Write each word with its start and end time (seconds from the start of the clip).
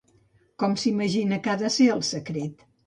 Com 0.63 0.73
s'imagina 0.85 1.41
que 1.45 1.53
ha 1.55 1.59
de 1.65 1.73
ser 1.79 1.91
el 1.99 2.05
secret? 2.13 2.71